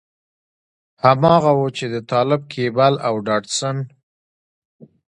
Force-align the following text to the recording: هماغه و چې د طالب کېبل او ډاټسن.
هماغه 1.03 1.51
و 1.55 1.61
چې 1.77 1.85
د 1.93 1.95
طالب 2.11 2.41
کېبل 2.53 2.93
او 3.07 3.13
ډاټسن. 3.27 3.77